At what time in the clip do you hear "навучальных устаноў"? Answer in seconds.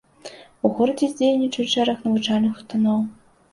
2.09-3.01